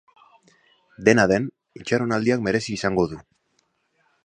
Dena 1.09 1.25
den, 1.33 1.45
itxaronaldiak 1.81 2.43
merezi 2.49 2.77
izango 2.79 3.07
du. 3.15 3.23